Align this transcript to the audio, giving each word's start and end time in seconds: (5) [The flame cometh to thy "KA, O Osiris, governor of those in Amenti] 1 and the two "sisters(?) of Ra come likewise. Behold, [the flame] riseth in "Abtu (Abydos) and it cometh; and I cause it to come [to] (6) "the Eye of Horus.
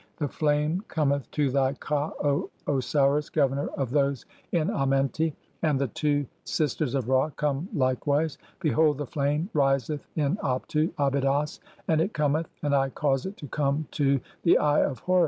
(5) 0.17 0.17
[The 0.17 0.27
flame 0.29 0.83
cometh 0.87 1.29
to 1.29 1.51
thy 1.51 1.73
"KA, 1.73 2.09
O 2.23 2.49
Osiris, 2.65 3.29
governor 3.29 3.67
of 3.77 3.91
those 3.91 4.25
in 4.51 4.69
Amenti] 4.71 5.35
1 5.59 5.69
and 5.69 5.79
the 5.79 5.89
two 5.89 6.25
"sisters(?) 6.43 6.95
of 6.95 7.07
Ra 7.07 7.29
come 7.35 7.69
likewise. 7.71 8.39
Behold, 8.59 8.97
[the 8.97 9.05
flame] 9.05 9.51
riseth 9.53 10.07
in 10.15 10.37
"Abtu 10.37 10.89
(Abydos) 10.97 11.59
and 11.87 12.01
it 12.01 12.13
cometh; 12.15 12.47
and 12.63 12.73
I 12.73 12.89
cause 12.89 13.27
it 13.27 13.37
to 13.37 13.47
come 13.47 13.87
[to] 13.91 14.13
(6) 14.15 14.25
"the 14.41 14.57
Eye 14.57 14.81
of 14.83 14.97
Horus. 15.01 15.19